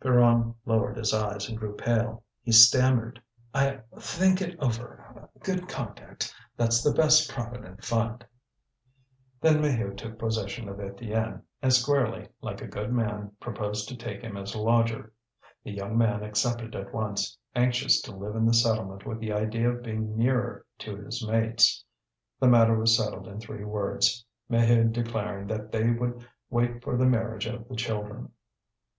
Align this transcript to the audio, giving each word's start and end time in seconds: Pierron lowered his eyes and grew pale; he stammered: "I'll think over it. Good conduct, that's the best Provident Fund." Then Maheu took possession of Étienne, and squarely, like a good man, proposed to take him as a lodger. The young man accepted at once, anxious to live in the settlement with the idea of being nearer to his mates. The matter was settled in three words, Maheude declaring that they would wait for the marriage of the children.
Pierron 0.00 0.54
lowered 0.64 0.96
his 0.96 1.12
eyes 1.12 1.46
and 1.46 1.58
grew 1.58 1.76
pale; 1.76 2.24
he 2.42 2.50
stammered: 2.52 3.20
"I'll 3.52 3.82
think 3.98 4.42
over 4.58 4.94
it. 5.34 5.42
Good 5.44 5.68
conduct, 5.68 6.32
that's 6.56 6.82
the 6.82 6.94
best 6.94 7.30
Provident 7.30 7.84
Fund." 7.84 8.24
Then 9.42 9.60
Maheu 9.60 9.94
took 9.94 10.18
possession 10.18 10.70
of 10.70 10.78
Étienne, 10.78 11.42
and 11.60 11.70
squarely, 11.70 12.26
like 12.40 12.62
a 12.62 12.66
good 12.66 12.94
man, 12.94 13.32
proposed 13.40 13.86
to 13.90 13.94
take 13.94 14.22
him 14.22 14.38
as 14.38 14.54
a 14.54 14.58
lodger. 14.58 15.12
The 15.64 15.72
young 15.72 15.98
man 15.98 16.22
accepted 16.22 16.74
at 16.74 16.94
once, 16.94 17.36
anxious 17.54 18.00
to 18.04 18.16
live 18.16 18.36
in 18.36 18.46
the 18.46 18.54
settlement 18.54 19.04
with 19.04 19.20
the 19.20 19.34
idea 19.34 19.68
of 19.68 19.82
being 19.82 20.16
nearer 20.16 20.64
to 20.78 20.96
his 20.96 21.22
mates. 21.28 21.84
The 22.40 22.48
matter 22.48 22.78
was 22.78 22.96
settled 22.96 23.26
in 23.28 23.38
three 23.38 23.64
words, 23.66 24.24
Maheude 24.50 24.94
declaring 24.94 25.46
that 25.48 25.72
they 25.72 25.90
would 25.90 26.26
wait 26.48 26.82
for 26.82 26.96
the 26.96 27.04
marriage 27.04 27.44
of 27.44 27.68
the 27.68 27.76
children. 27.76 28.32